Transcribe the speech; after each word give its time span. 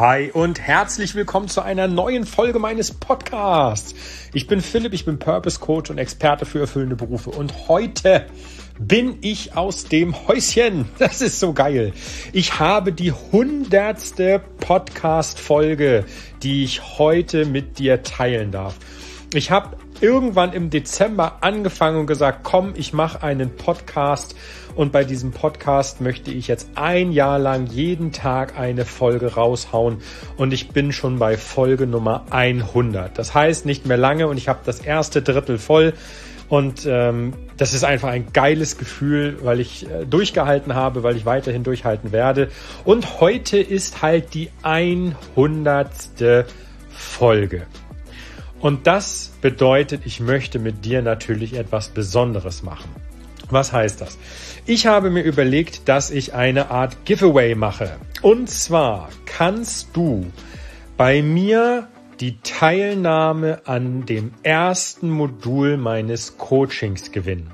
Hi 0.00 0.30
und 0.32 0.58
herzlich 0.58 1.14
willkommen 1.14 1.48
zu 1.48 1.60
einer 1.60 1.86
neuen 1.86 2.24
Folge 2.24 2.58
meines 2.58 2.90
Podcasts. 2.90 3.94
Ich 4.32 4.46
bin 4.46 4.62
Philipp, 4.62 4.94
ich 4.94 5.04
bin 5.04 5.18
Purpose 5.18 5.60
Coach 5.60 5.90
und 5.90 5.98
Experte 5.98 6.46
für 6.46 6.60
erfüllende 6.60 6.96
Berufe 6.96 7.28
und 7.28 7.68
heute 7.68 8.24
bin 8.78 9.18
ich 9.20 9.58
aus 9.58 9.84
dem 9.84 10.26
Häuschen. 10.26 10.88
Das 10.98 11.20
ist 11.20 11.38
so 11.38 11.52
geil. 11.52 11.92
Ich 12.32 12.58
habe 12.58 12.94
die 12.94 13.12
hundertste 13.12 14.40
Podcast-Folge, 14.60 16.06
die 16.42 16.64
ich 16.64 16.98
heute 16.98 17.44
mit 17.44 17.78
dir 17.78 18.02
teilen 18.02 18.52
darf. 18.52 18.76
Ich 19.34 19.50
habe 19.50 19.76
irgendwann 20.00 20.52
im 20.52 20.70
Dezember 20.70 21.38
angefangen 21.42 21.98
und 21.98 22.06
gesagt, 22.06 22.40
komm, 22.42 22.72
ich 22.76 22.92
mache 22.92 23.22
einen 23.22 23.54
Podcast 23.56 24.34
und 24.74 24.92
bei 24.92 25.04
diesem 25.04 25.32
Podcast 25.32 26.00
möchte 26.00 26.30
ich 26.30 26.48
jetzt 26.48 26.70
ein 26.74 27.12
Jahr 27.12 27.38
lang 27.38 27.66
jeden 27.66 28.12
Tag 28.12 28.58
eine 28.58 28.84
Folge 28.84 29.34
raushauen 29.34 29.98
und 30.36 30.52
ich 30.52 30.70
bin 30.70 30.92
schon 30.92 31.18
bei 31.18 31.36
Folge 31.36 31.86
Nummer 31.86 32.24
100. 32.30 33.18
Das 33.18 33.34
heißt 33.34 33.66
nicht 33.66 33.86
mehr 33.86 33.96
lange 33.96 34.28
und 34.28 34.36
ich 34.36 34.48
habe 34.48 34.60
das 34.64 34.80
erste 34.80 35.22
Drittel 35.22 35.58
voll. 35.58 35.94
Und 36.48 36.84
ähm, 36.84 37.32
das 37.58 37.74
ist 37.74 37.84
einfach 37.84 38.08
ein 38.08 38.32
geiles 38.32 38.76
Gefühl, 38.76 39.38
weil 39.42 39.60
ich 39.60 39.88
äh, 39.88 40.04
durchgehalten 40.04 40.74
habe, 40.74 41.04
weil 41.04 41.16
ich 41.16 41.24
weiterhin 41.24 41.62
durchhalten 41.62 42.10
werde. 42.10 42.50
Und 42.84 43.20
heute 43.20 43.58
ist 43.58 44.02
halt 44.02 44.34
die 44.34 44.50
100. 44.64 45.92
Folge. 46.90 47.66
Und 48.60 48.86
das 48.86 49.32
bedeutet, 49.40 50.02
ich 50.04 50.20
möchte 50.20 50.58
mit 50.58 50.84
dir 50.84 51.02
natürlich 51.02 51.54
etwas 51.54 51.88
Besonderes 51.88 52.62
machen. 52.62 52.90
Was 53.48 53.72
heißt 53.72 54.00
das? 54.00 54.18
Ich 54.66 54.86
habe 54.86 55.10
mir 55.10 55.22
überlegt, 55.22 55.88
dass 55.88 56.10
ich 56.10 56.34
eine 56.34 56.70
Art 56.70 57.04
Giveaway 57.04 57.54
mache. 57.54 57.96
Und 58.22 58.48
zwar 58.48 59.08
kannst 59.24 59.88
du 59.94 60.26
bei 60.96 61.22
mir 61.22 61.88
die 62.20 62.38
Teilnahme 62.42 63.62
an 63.64 64.04
dem 64.04 64.32
ersten 64.42 65.10
Modul 65.10 65.78
meines 65.78 66.36
Coachings 66.36 67.12
gewinnen. 67.12 67.50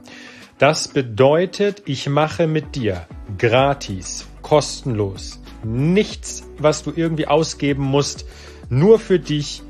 Das 0.58 0.88
bedeutet, 0.88 1.82
ich 1.86 2.08
mache 2.08 2.46
mit 2.46 2.74
dir 2.74 3.06
gratis, 3.38 4.26
kostenlos, 4.42 5.40
nichts, 5.62 6.44
was 6.58 6.82
du 6.82 6.92
irgendwie 6.94 7.28
ausgeben 7.28 7.84
musst, 7.84 8.26
nur 8.68 8.98
für 8.98 9.20
dich 9.20 9.62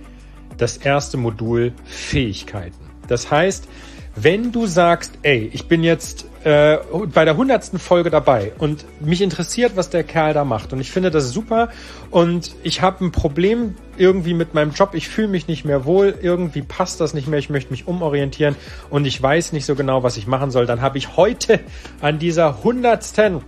das 0.58 0.76
erste 0.76 1.16
Modul 1.16 1.72
Fähigkeiten. 1.84 2.76
Das 3.08 3.30
heißt, 3.30 3.68
wenn 4.16 4.50
du 4.50 4.66
sagst, 4.66 5.18
ey, 5.22 5.50
ich 5.52 5.68
bin 5.68 5.84
jetzt 5.84 6.26
äh, 6.42 6.78
bei 7.12 7.26
der 7.26 7.36
hundertsten 7.36 7.78
Folge 7.78 8.08
dabei 8.08 8.52
und 8.56 8.86
mich 8.98 9.20
interessiert, 9.20 9.76
was 9.76 9.90
der 9.90 10.04
Kerl 10.04 10.32
da 10.32 10.44
macht 10.44 10.72
und 10.72 10.80
ich 10.80 10.90
finde 10.90 11.10
das 11.10 11.32
super 11.32 11.68
und 12.10 12.54
ich 12.62 12.80
habe 12.80 13.04
ein 13.04 13.12
Problem 13.12 13.74
irgendwie 13.98 14.32
mit 14.32 14.54
meinem 14.54 14.70
Job, 14.70 14.94
ich 14.94 15.08
fühle 15.08 15.28
mich 15.28 15.48
nicht 15.48 15.66
mehr 15.66 15.84
wohl, 15.84 16.14
irgendwie 16.22 16.62
passt 16.62 16.98
das 17.02 17.12
nicht 17.12 17.28
mehr, 17.28 17.38
ich 17.38 17.50
möchte 17.50 17.70
mich 17.70 17.86
umorientieren 17.86 18.56
und 18.88 19.06
ich 19.06 19.20
weiß 19.22 19.52
nicht 19.52 19.66
so 19.66 19.74
genau, 19.74 20.02
was 20.02 20.16
ich 20.16 20.26
machen 20.26 20.50
soll, 20.50 20.64
dann 20.64 20.80
habe 20.80 20.96
ich 20.96 21.18
heute 21.18 21.60
an 22.00 22.18
dieser 22.18 22.64
hundertsten, 22.64 23.42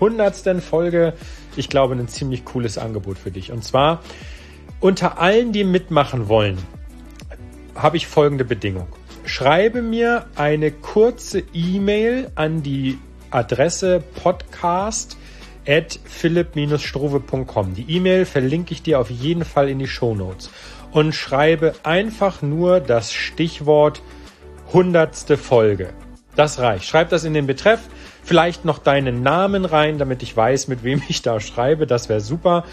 hundertsten 0.00 0.62
Folge, 0.62 1.12
ich 1.56 1.68
glaube, 1.68 1.94
ein 1.94 2.08
ziemlich 2.08 2.46
cooles 2.46 2.78
Angebot 2.78 3.18
für 3.18 3.30
dich 3.30 3.52
und 3.52 3.62
zwar 3.62 4.00
unter 4.80 5.18
allen, 5.18 5.52
die 5.52 5.64
mitmachen 5.64 6.28
wollen, 6.28 6.58
habe 7.74 7.96
ich 7.96 8.06
folgende 8.06 8.44
Bedingung. 8.44 8.88
Schreibe 9.24 9.82
mir 9.82 10.26
eine 10.34 10.70
kurze 10.70 11.42
E-Mail 11.52 12.30
an 12.34 12.62
die 12.62 12.98
Adresse 13.30 14.02
podcast 14.22 15.16
at 15.66 16.00
philipp-struve.com. 16.04 17.74
Die 17.74 17.96
E-Mail 17.96 18.24
verlinke 18.24 18.72
ich 18.72 18.82
dir 18.82 18.98
auf 18.98 19.10
jeden 19.10 19.44
Fall 19.44 19.68
in 19.68 19.78
die 19.78 19.86
Show 19.86 20.14
Notes 20.14 20.50
und 20.90 21.14
schreibe 21.14 21.74
einfach 21.82 22.42
nur 22.42 22.80
das 22.80 23.12
Stichwort 23.12 24.02
hundertste 24.72 25.36
Folge. 25.36 25.92
Das 26.36 26.58
reicht. 26.58 26.86
Schreib 26.86 27.10
das 27.10 27.24
in 27.24 27.34
den 27.34 27.46
Betreff, 27.46 27.80
vielleicht 28.22 28.64
noch 28.64 28.78
deinen 28.78 29.22
Namen 29.22 29.64
rein, 29.64 29.98
damit 29.98 30.22
ich 30.22 30.36
weiß, 30.36 30.68
mit 30.68 30.82
wem 30.82 31.02
ich 31.08 31.22
da 31.22 31.40
schreibe. 31.40 31.86
Das 31.86 32.08
wäre 32.08 32.20
super. 32.20 32.64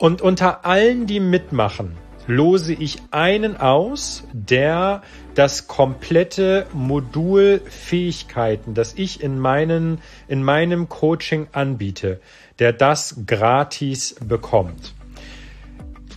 Und 0.00 0.22
unter 0.22 0.64
allen, 0.64 1.06
die 1.06 1.20
mitmachen, 1.20 1.92
lose 2.26 2.72
ich 2.72 3.02
einen 3.10 3.58
aus, 3.58 4.24
der 4.32 5.02
das 5.34 5.66
komplette 5.66 6.66
Modul 6.72 7.60
Fähigkeiten, 7.66 8.72
das 8.72 8.94
ich 8.94 9.22
in, 9.22 9.38
meinen, 9.38 9.98
in 10.26 10.42
meinem 10.42 10.88
Coaching 10.88 11.48
anbiete, 11.52 12.18
der 12.60 12.72
das 12.72 13.24
gratis 13.26 14.16
bekommt. 14.26 14.94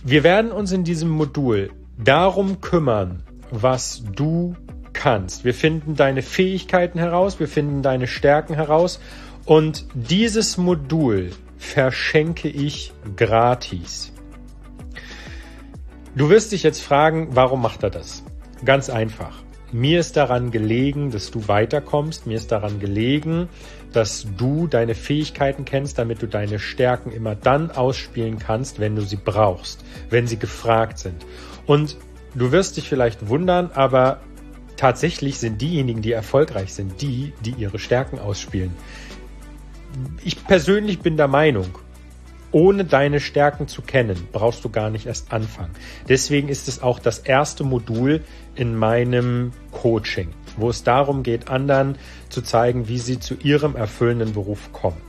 Wir 0.02 0.24
werden 0.24 0.50
uns 0.50 0.72
in 0.72 0.84
diesem 0.84 1.10
Modul 1.10 1.70
darum 2.02 2.62
kümmern, 2.62 3.22
was 3.50 4.02
du 4.16 4.56
kannst. 4.94 5.44
Wir 5.44 5.52
finden 5.52 5.94
deine 5.94 6.22
Fähigkeiten 6.22 6.98
heraus, 6.98 7.38
wir 7.38 7.48
finden 7.48 7.82
deine 7.82 8.06
Stärken 8.06 8.54
heraus 8.54 8.98
und 9.44 9.84
dieses 9.92 10.56
Modul 10.56 11.32
verschenke 11.64 12.48
ich 12.48 12.92
gratis. 13.16 14.12
Du 16.14 16.28
wirst 16.30 16.52
dich 16.52 16.62
jetzt 16.62 16.80
fragen, 16.80 17.28
warum 17.32 17.62
macht 17.62 17.82
er 17.82 17.90
das? 17.90 18.22
Ganz 18.64 18.88
einfach. 18.88 19.42
Mir 19.72 19.98
ist 19.98 20.16
daran 20.16 20.52
gelegen, 20.52 21.10
dass 21.10 21.32
du 21.32 21.48
weiterkommst. 21.48 22.28
Mir 22.28 22.36
ist 22.36 22.52
daran 22.52 22.78
gelegen, 22.78 23.48
dass 23.92 24.26
du 24.36 24.68
deine 24.68 24.94
Fähigkeiten 24.94 25.64
kennst, 25.64 25.98
damit 25.98 26.22
du 26.22 26.28
deine 26.28 26.60
Stärken 26.60 27.10
immer 27.10 27.34
dann 27.34 27.72
ausspielen 27.72 28.38
kannst, 28.38 28.78
wenn 28.78 28.94
du 28.94 29.02
sie 29.02 29.16
brauchst, 29.16 29.84
wenn 30.10 30.28
sie 30.28 30.38
gefragt 30.38 30.98
sind. 30.98 31.26
Und 31.66 31.96
du 32.36 32.52
wirst 32.52 32.76
dich 32.76 32.88
vielleicht 32.88 33.28
wundern, 33.28 33.70
aber 33.74 34.20
tatsächlich 34.76 35.38
sind 35.38 35.60
diejenigen, 35.60 36.02
die 36.02 36.12
erfolgreich 36.12 36.72
sind, 36.74 37.02
die, 37.02 37.32
die 37.44 37.54
ihre 37.58 37.80
Stärken 37.80 38.20
ausspielen 38.20 38.76
ich 40.24 40.44
persönlich 40.44 41.00
bin 41.00 41.16
der 41.16 41.28
Meinung, 41.28 41.66
ohne 42.54 42.84
deine 42.84 43.18
Stärken 43.18 43.66
zu 43.66 43.82
kennen, 43.82 44.28
brauchst 44.30 44.64
du 44.64 44.68
gar 44.68 44.88
nicht 44.88 45.06
erst 45.06 45.32
anfangen. 45.32 45.72
Deswegen 46.08 46.48
ist 46.48 46.68
es 46.68 46.82
auch 46.82 47.00
das 47.00 47.18
erste 47.18 47.64
Modul 47.64 48.22
in 48.54 48.76
meinem 48.76 49.50
Coaching, 49.72 50.28
wo 50.56 50.70
es 50.70 50.84
darum 50.84 51.24
geht, 51.24 51.48
anderen 51.48 51.98
zu 52.28 52.42
zeigen, 52.42 52.86
wie 52.86 52.98
sie 52.98 53.18
zu 53.18 53.34
ihrem 53.34 53.74
erfüllenden 53.74 54.34
Beruf 54.34 54.72
kommen. 54.72 55.00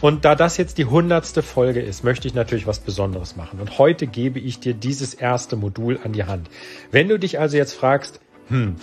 Und 0.00 0.24
da 0.24 0.34
das 0.34 0.56
jetzt 0.56 0.78
die 0.78 0.86
hundertste 0.86 1.42
Folge 1.42 1.80
ist, 1.80 2.02
möchte 2.02 2.26
ich 2.26 2.34
natürlich 2.34 2.66
was 2.66 2.80
Besonderes 2.80 3.36
machen. 3.36 3.60
Und 3.60 3.78
heute 3.78 4.08
gebe 4.08 4.40
ich 4.40 4.58
dir 4.58 4.74
dieses 4.74 5.14
erste 5.14 5.54
Modul 5.54 6.00
an 6.02 6.12
die 6.12 6.24
Hand. 6.24 6.48
Wenn 6.90 7.08
du 7.08 7.18
dich 7.18 7.38
also 7.38 7.56
jetzt 7.56 7.74
fragst, 7.74 8.20
hm, 8.48 8.74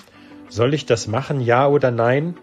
soll 0.47 0.73
ich 0.73 0.85
das 0.85 1.07
machen, 1.07 1.41
ja 1.41 1.67
oder 1.67 1.91
nein? 1.91 2.35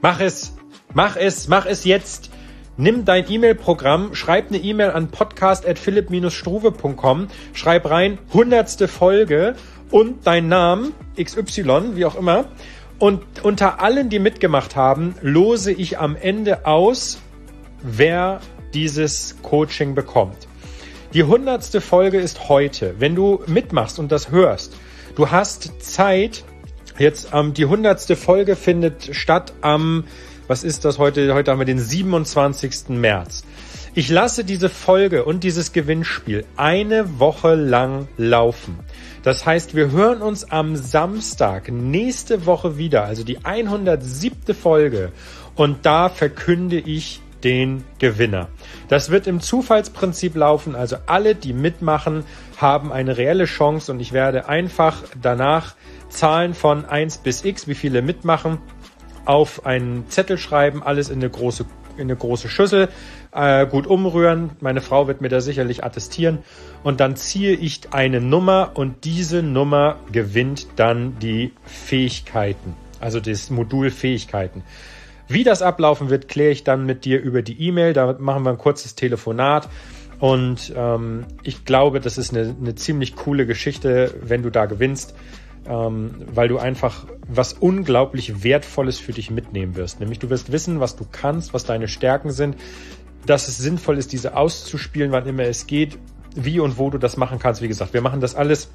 Mach 0.00 0.20
es! 0.20 0.54
Mach 0.94 1.16
es! 1.16 1.48
Mach 1.48 1.66
es 1.66 1.84
jetzt! 1.84 2.30
Nimm 2.78 3.04
dein 3.04 3.30
E-Mail-Programm, 3.30 4.14
schreib 4.14 4.48
eine 4.48 4.56
E-Mail 4.56 4.92
an 4.92 5.08
podcast.philipp-struve.com, 5.08 7.28
schreib 7.52 7.90
rein 7.90 8.16
hundertste 8.32 8.88
Folge 8.88 9.56
und 9.90 10.26
dein 10.26 10.48
Namen, 10.48 10.94
XY, 11.22 11.96
wie 11.96 12.06
auch 12.06 12.16
immer. 12.16 12.46
Und 12.98 13.22
unter 13.42 13.82
allen, 13.82 14.08
die 14.08 14.18
mitgemacht 14.18 14.74
haben, 14.74 15.14
lose 15.20 15.70
ich 15.70 15.98
am 15.98 16.16
Ende 16.16 16.64
aus, 16.64 17.20
wer 17.82 18.40
dieses 18.72 19.36
Coaching 19.42 19.94
bekommt. 19.94 20.48
Die 21.12 21.24
hundertste 21.24 21.82
Folge 21.82 22.20
ist 22.20 22.48
heute. 22.48 22.94
Wenn 22.98 23.14
du 23.14 23.42
mitmachst 23.46 23.98
und 23.98 24.10
das 24.10 24.30
hörst, 24.30 24.74
du 25.14 25.30
hast 25.30 25.82
Zeit. 25.82 26.42
Jetzt 26.98 27.28
ähm, 27.34 27.52
die 27.52 27.66
hundertste 27.66 28.16
Folge 28.16 28.56
findet 28.56 29.14
statt 29.14 29.52
am 29.60 30.04
was 30.52 30.64
ist 30.64 30.84
das 30.84 30.98
heute? 30.98 31.32
Heute 31.32 31.50
haben 31.50 31.60
wir 31.60 31.64
den 31.64 31.78
27. 31.78 32.90
März. 32.90 33.42
Ich 33.94 34.10
lasse 34.10 34.44
diese 34.44 34.68
Folge 34.68 35.24
und 35.24 35.44
dieses 35.44 35.72
Gewinnspiel 35.72 36.44
eine 36.58 37.18
Woche 37.18 37.54
lang 37.54 38.06
laufen. 38.18 38.78
Das 39.22 39.46
heißt, 39.46 39.74
wir 39.74 39.92
hören 39.92 40.20
uns 40.20 40.50
am 40.50 40.76
Samstag 40.76 41.72
nächste 41.72 42.44
Woche 42.44 42.76
wieder, 42.76 43.04
also 43.04 43.24
die 43.24 43.42
107. 43.46 44.54
Folge. 44.54 45.12
Und 45.54 45.86
da 45.86 46.10
verkünde 46.10 46.78
ich 46.78 47.22
den 47.44 47.84
Gewinner. 47.98 48.48
Das 48.88 49.08
wird 49.08 49.26
im 49.26 49.40
Zufallsprinzip 49.40 50.36
laufen, 50.36 50.76
also 50.76 50.96
alle, 51.06 51.34
die 51.34 51.54
mitmachen, 51.54 52.24
haben 52.58 52.92
eine 52.92 53.16
reelle 53.16 53.46
Chance 53.46 53.90
und 53.90 54.00
ich 54.00 54.12
werde 54.12 54.50
einfach 54.50 55.02
danach 55.18 55.76
Zahlen 56.10 56.52
von 56.52 56.84
1 56.84 57.18
bis 57.18 57.42
x, 57.42 57.66
wie 57.68 57.74
viele 57.74 58.02
mitmachen, 58.02 58.58
auf 59.24 59.66
einen 59.66 60.08
Zettel 60.08 60.38
schreiben, 60.38 60.82
alles 60.82 61.08
in 61.10 61.18
eine 61.20 61.30
große, 61.30 61.64
in 61.96 62.02
eine 62.02 62.16
große 62.16 62.48
Schüssel, 62.48 62.88
äh, 63.32 63.66
gut 63.66 63.86
umrühren. 63.86 64.50
Meine 64.60 64.80
Frau 64.80 65.06
wird 65.06 65.20
mir 65.20 65.28
da 65.28 65.40
sicherlich 65.40 65.84
attestieren. 65.84 66.38
Und 66.82 67.00
dann 67.00 67.16
ziehe 67.16 67.52
ich 67.54 67.92
eine 67.92 68.20
Nummer 68.20 68.72
und 68.74 69.04
diese 69.04 69.42
Nummer 69.42 69.96
gewinnt 70.10 70.66
dann 70.76 71.18
die 71.18 71.52
Fähigkeiten, 71.64 72.74
also 73.00 73.20
das 73.20 73.50
Modul 73.50 73.90
Fähigkeiten. 73.90 74.62
Wie 75.28 75.44
das 75.44 75.62
ablaufen 75.62 76.10
wird, 76.10 76.28
kläre 76.28 76.50
ich 76.50 76.64
dann 76.64 76.84
mit 76.84 77.04
dir 77.04 77.20
über 77.20 77.42
die 77.42 77.60
E-Mail. 77.68 77.92
Da 77.94 78.16
machen 78.18 78.42
wir 78.44 78.50
ein 78.50 78.58
kurzes 78.58 78.94
Telefonat 78.96 79.68
Und 80.22 80.72
ähm, 80.76 81.24
ich 81.42 81.64
glaube, 81.64 81.98
das 81.98 82.16
ist 82.16 82.32
eine, 82.32 82.54
eine 82.60 82.76
ziemlich 82.76 83.16
coole 83.16 83.44
Geschichte, 83.44 84.14
wenn 84.22 84.44
du 84.44 84.50
da 84.50 84.66
gewinnst, 84.66 85.16
ähm, 85.66 86.14
weil 86.32 86.48
du 86.48 86.58
einfach 86.58 87.06
was 87.28 87.52
unglaublich 87.52 88.42
Wertvolles 88.44 88.98
für 88.98 89.12
dich 89.12 89.30
mitnehmen 89.30 89.76
wirst. 89.76 90.00
Nämlich 90.00 90.18
du 90.18 90.30
wirst 90.30 90.52
wissen, 90.52 90.80
was 90.80 90.96
du 90.96 91.06
kannst, 91.10 91.54
was 91.54 91.64
deine 91.64 91.88
Stärken 91.88 92.30
sind, 92.30 92.56
dass 93.26 93.48
es 93.48 93.58
sinnvoll 93.58 93.98
ist, 93.98 94.12
diese 94.12 94.36
auszuspielen, 94.36 95.12
wann 95.12 95.26
immer 95.26 95.44
es 95.44 95.66
geht, 95.66 95.98
wie 96.34 96.60
und 96.60 96.78
wo 96.78 96.90
du 96.90 96.98
das 96.98 97.16
machen 97.16 97.38
kannst. 97.38 97.62
Wie 97.62 97.68
gesagt, 97.68 97.94
wir 97.94 98.00
machen 98.00 98.20
das 98.20 98.34
alles 98.34 98.70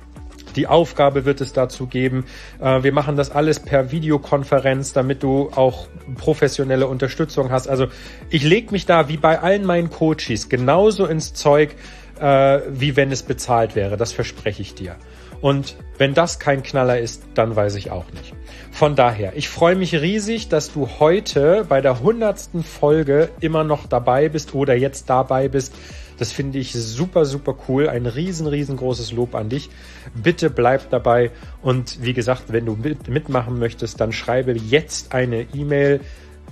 die 0.58 0.68
Aufgabe 0.68 1.24
wird 1.24 1.40
es 1.40 1.54
dazu 1.54 1.88
geben. 1.88 2.26
Äh, 2.60 2.84
wir 2.84 2.92
machen 2.92 3.16
das 3.16 3.32
alles 3.32 3.60
per 3.60 3.92
Videokonferenz, 3.92 4.92
damit 4.92 5.24
du 5.24 5.52
auch 5.56 5.88
professionelle 6.16 6.88
Unterstützung 6.88 7.52
hast. 7.52 7.68
Also 7.68 7.88
ich 8.30 8.44
lege 8.44 8.72
mich 8.72 8.86
da 8.86 9.08
wie 9.08 9.18
bei 9.18 9.40
allen 9.40 9.66
meinen 9.66 9.90
Coaches 9.90 10.50
genauso 10.50 11.06
ins 11.06 11.34
Zeug, 11.34 11.76
äh, 12.20 12.62
wie 12.70 12.96
wenn 12.96 13.12
es 13.12 13.24
bezahlt 13.24 13.76
wäre. 13.76 13.98
Das 13.98 14.12
verspreche 14.12 14.62
ich 14.62 14.76
dir. 14.76 14.96
Und 15.42 15.76
wenn 15.98 16.14
das 16.14 16.40
kein 16.40 16.64
Knaller 16.64 17.00
ist, 17.00 17.24
dann 17.36 17.56
weiß 17.56 17.76
ich 17.76 17.92
auch 17.92 18.06
nicht. 18.12 18.34
Von 18.72 18.96
daher, 18.96 19.36
ich 19.36 19.50
freue 19.50 19.76
mich 19.76 19.94
riesig, 19.94 20.50
dass 20.50 20.72
du 20.72 20.88
heute 21.00 21.66
bei 21.68 21.82
der 21.82 22.02
hundertsten 22.02 22.64
Folge 22.64 23.30
immer 23.40 23.64
noch 23.64 23.88
dabei 23.88 24.30
bist 24.30 24.54
oder 24.54 24.76
jetzt 24.76 25.10
dabei 25.10 25.48
bist. 25.48 25.74
Das 26.18 26.32
finde 26.32 26.58
ich 26.58 26.74
super, 26.74 27.26
super 27.26 27.56
cool. 27.68 27.90
Ein 27.90 28.08
riesen, 28.08 28.48
riesengroßes 28.48 29.12
Lob 29.12 29.36
an 29.36 29.50
dich. 29.50 29.70
Bitte 30.16 30.50
bleib 30.50 30.90
dabei. 30.90 31.32
Und 31.62 32.04
wie 32.04 32.14
gesagt, 32.14 32.46
wenn 32.48 32.66
du 32.66 32.76
mitmachen 33.08 33.60
möchtest, 33.60 34.02
dann 34.02 34.12
schreibe 34.12 34.54
jetzt 34.54 35.14
eine 35.14 35.46
E-Mail 35.54 36.02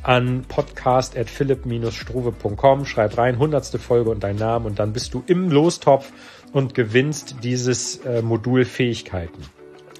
an 0.05 0.45
podcast.philipp-struve.com. 0.47 2.85
Schreib 2.85 3.17
rein, 3.17 3.39
hundertste 3.39 3.79
Folge 3.79 4.11
und 4.11 4.23
deinen 4.23 4.37
Namen 4.37 4.67
und 4.67 4.79
dann 4.79 4.93
bist 4.93 5.13
du 5.15 5.23
im 5.25 5.49
Lostopf 5.49 6.11
und 6.53 6.75
gewinnst 6.75 7.37
dieses 7.43 7.97
äh, 8.05 8.21
Modul 8.21 8.65
Fähigkeiten. 8.65 9.41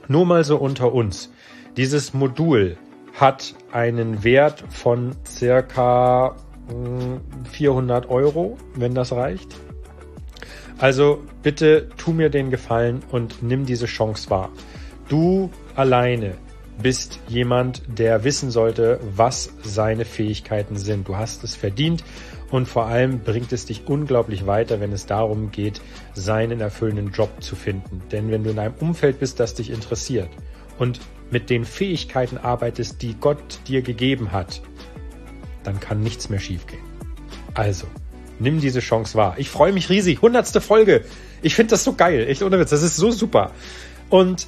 Nur 0.08 0.28
mal 0.28 0.44
so 0.44 0.58
unter 0.58 0.94
uns. 0.94 1.32
Dieses 1.76 2.14
Modul 2.14 2.78
hat 3.16 3.56
einen 3.72 4.24
Wert 4.24 4.64
von 4.70 5.16
circa 5.26 6.36
400 7.52 8.08
Euro, 8.10 8.60
wenn 8.76 8.94
das 8.94 9.12
reicht. 9.12 9.56
Also 10.78 11.24
bitte 11.42 11.90
tu 11.98 12.12
mir 12.12 12.30
den 12.30 12.52
Gefallen 12.52 13.02
und 13.12 13.42
nimm 13.42 13.66
diese 13.66 13.88
Chance 13.88 14.30
wahr. 14.30 14.52
Du 15.08 15.50
alleine 15.76 16.36
bist 16.82 17.20
jemand, 17.28 17.82
der 17.88 18.24
wissen 18.24 18.52
sollte, 18.52 19.00
was 19.16 19.54
seine 19.64 20.06
Fähigkeiten 20.06 20.78
sind. 20.78 21.08
Du 21.08 21.16
hast 21.16 21.44
es 21.44 21.56
verdient 21.56 22.04
und 22.52 22.68
vor 22.68 22.86
allem 22.86 23.20
bringt 23.20 23.54
es 23.54 23.66
dich 23.66 23.88
unglaublich 23.88 24.46
weiter, 24.46 24.80
wenn 24.80 24.92
es 24.92 25.06
darum 25.06 25.52
geht, 25.52 25.82
seinen 26.14 26.62
erfüllenden 26.62 27.12
Job 27.12 27.30
zu 27.42 27.56
finden. 27.56 28.02
Denn 28.12 28.30
wenn 28.32 28.44
du 28.44 28.52
in 28.52 28.60
einem 28.60 28.76
Umfeld 28.80 29.20
bist, 29.20 29.40
das 29.40 29.56
dich 29.56 29.70
interessiert 29.70 30.30
und 30.78 31.00
mit 31.32 31.50
den 31.50 31.66
Fähigkeiten 31.66 32.38
arbeitest, 32.38 33.02
die 33.02 33.16
Gott 33.16 33.60
dir 33.68 33.82
gegeben 33.82 34.32
hat, 34.32 34.62
dann 35.64 35.80
kann 35.80 36.02
nichts 36.02 36.30
mehr 36.30 36.40
schiefgehen. 36.40 36.84
Also, 37.54 37.88
nimm 38.40 38.60
diese 38.60 38.82
Chance 38.82 39.18
wahr. 39.18 39.36
Ich 39.38 39.50
freue 39.50 39.74
mich 39.74 39.90
riesig. 39.90 40.22
Hundertste 40.22 40.62
Folge. 40.62 41.06
Ich 41.42 41.56
finde 41.56 41.72
das 41.72 41.84
so 41.84 41.94
geil. 41.94 42.28
Echt 42.28 42.44
ohne 42.44 42.60
Witz. 42.60 42.70
Das 42.70 42.84
ist 42.84 42.98
so 42.98 43.12
super. 43.12 43.52
Und 44.10 44.48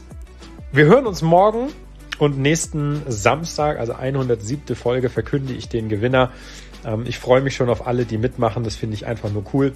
wir 0.72 0.86
hören 0.86 1.08
uns 1.08 1.22
morgen 1.22 1.70
und 2.20 2.38
nächsten 2.38 3.02
Samstag, 3.08 3.80
also 3.80 3.94
107. 3.94 4.76
Folge, 4.76 5.10
verkünde 5.10 5.54
ich 5.54 5.70
den 5.70 5.90
Gewinner. 5.90 6.32
Ähm, 6.86 7.06
ich 7.08 7.20
freue 7.20 7.42
mich 7.42 7.56
schon 7.56 7.70
auf 7.70 7.88
alle, 7.88 8.06
die 8.06 8.18
mitmachen. 8.18 8.64
Das 8.64 8.76
finde 8.76 8.96
ich 8.96 9.06
einfach 9.06 9.32
nur 9.32 9.44
cool. 9.54 9.74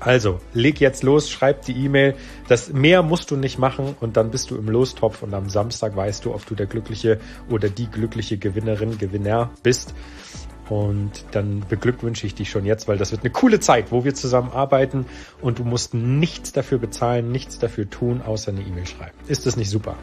Also, 0.00 0.40
leg 0.52 0.80
jetzt 0.80 1.04
los, 1.04 1.30
schreib 1.30 1.62
die 1.62 1.76
E-Mail. 1.84 2.16
Das 2.48 2.72
mehr 2.72 3.02
musst 3.02 3.30
du 3.30 3.36
nicht 3.36 3.58
machen 3.58 3.94
und 4.00 4.16
dann 4.16 4.32
bist 4.32 4.50
du 4.50 4.56
im 4.56 4.68
Lostopf 4.68 5.22
und 5.22 5.32
am 5.32 5.48
Samstag 5.48 5.94
weißt 5.94 6.24
du, 6.24 6.34
ob 6.34 6.44
du 6.44 6.56
der 6.56 6.66
glückliche 6.66 7.20
oder 7.48 7.68
die 7.68 7.88
glückliche 7.88 8.36
Gewinnerin, 8.36 8.98
Gewinner 8.98 9.50
bist. 9.62 9.94
Und 10.68 11.24
dann 11.32 11.64
beglückwünsche 11.68 12.26
ich 12.26 12.34
dich 12.34 12.50
schon 12.50 12.64
jetzt, 12.64 12.88
weil 12.88 12.96
das 12.96 13.12
wird 13.12 13.22
eine 13.22 13.30
coole 13.30 13.60
Zeit, 13.60 13.92
wo 13.92 14.04
wir 14.04 14.14
zusammen 14.14 14.50
arbeiten 14.52 15.06
und 15.40 15.58
du 15.58 15.64
musst 15.64 15.92
nichts 15.92 16.52
dafür 16.52 16.78
bezahlen, 16.78 17.30
nichts 17.30 17.58
dafür 17.58 17.90
tun, 17.90 18.22
außer 18.22 18.52
eine 18.52 18.62
E-Mail 18.62 18.86
schreiben. 18.86 19.16
Ist 19.28 19.44
das 19.44 19.56
nicht 19.56 19.70
super? 19.70 19.96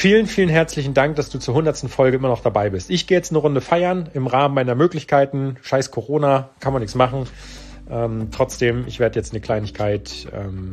Vielen, 0.00 0.26
vielen 0.26 0.48
herzlichen 0.48 0.94
Dank, 0.94 1.16
dass 1.16 1.28
du 1.28 1.38
zur 1.38 1.52
hundertsten 1.52 1.90
Folge 1.90 2.16
immer 2.16 2.28
noch 2.28 2.40
dabei 2.40 2.70
bist. 2.70 2.88
Ich 2.88 3.06
gehe 3.06 3.18
jetzt 3.18 3.32
eine 3.32 3.38
Runde 3.38 3.60
feiern 3.60 4.08
im 4.14 4.26
Rahmen 4.26 4.54
meiner 4.54 4.74
Möglichkeiten. 4.74 5.58
Scheiß 5.60 5.90
Corona, 5.90 6.48
kann 6.58 6.72
man 6.72 6.80
nichts 6.80 6.94
machen. 6.94 7.26
Ähm, 7.90 8.28
trotzdem, 8.30 8.86
ich 8.86 8.98
werde 8.98 9.18
jetzt 9.18 9.32
eine 9.32 9.42
Kleinigkeit, 9.42 10.26
ähm, 10.32 10.72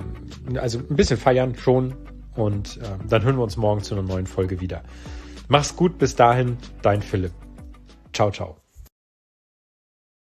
also 0.56 0.80
ein 0.80 0.96
bisschen 0.96 1.18
feiern 1.18 1.56
schon. 1.58 1.94
Und 2.38 2.80
ähm, 2.82 3.10
dann 3.10 3.24
hören 3.24 3.36
wir 3.36 3.44
uns 3.44 3.58
morgen 3.58 3.84
zu 3.84 3.96
einer 3.96 4.04
neuen 4.04 4.28
Folge 4.28 4.62
wieder. 4.62 4.84
Mach's 5.50 5.76
gut, 5.76 5.98
bis 5.98 6.16
dahin, 6.16 6.56
dein 6.82 7.02
Philipp. 7.02 7.34
Ciao, 8.14 8.32
ciao. 8.32 8.56